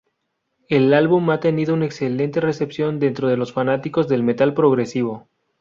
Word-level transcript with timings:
El 0.67 0.95
álbum 0.95 1.29
ha 1.29 1.39
tenido 1.39 1.75
una 1.75 1.85
excelente 1.85 2.41
recepción 2.41 2.97
dentro 2.99 3.27
de 3.27 3.37
los 3.37 3.53
fanáticos 3.53 4.07
del 4.07 4.23
metal 4.23 4.55
progresivo. 4.55 5.27